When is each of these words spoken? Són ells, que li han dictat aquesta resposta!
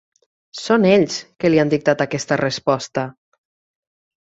Són 0.61 0.87
ells, 0.91 1.17
que 1.43 1.51
li 1.51 1.61
han 1.65 1.71
dictat 1.75 2.03
aquesta 2.07 2.41
resposta! 2.43 3.07